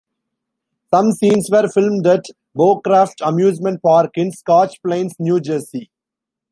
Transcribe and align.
Some 0.91 1.11
scenes 1.11 1.47
were 1.51 1.67
filmed 1.69 2.07
at 2.07 2.25
Bowcraft 2.57 3.21
amusement 3.21 3.83
park 3.83 4.09
in 4.17 4.31
Scotch 4.31 4.81
Plains, 4.81 5.13
New 5.19 5.39
Jersey. 5.39 5.91